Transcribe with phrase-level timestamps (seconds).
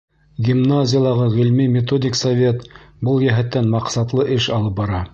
[0.45, 2.67] Гимназиялағы ғилми-методик совет
[3.09, 5.09] был йәһәттән маҡсатлы эш алып бара.